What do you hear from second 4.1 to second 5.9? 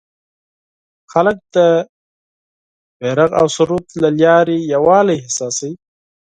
لارې یووالی احساسوي.